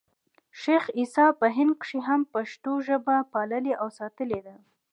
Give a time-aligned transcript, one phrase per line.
[0.61, 4.55] شېخ عیسي په هند کښي هم پښتو ژبه پاللـې او ساتلې ده.